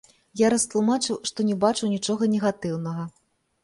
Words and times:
Я 0.39 0.47
растлумачыў, 0.53 1.21
што 1.33 1.47
не 1.53 1.59
бачу 1.67 1.93
нічога 1.95 2.35
негатыўнага. 2.37 3.11